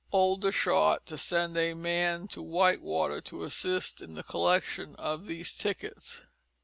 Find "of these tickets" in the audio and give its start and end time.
4.95-6.23